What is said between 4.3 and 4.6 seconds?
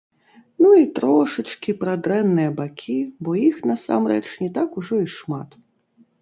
не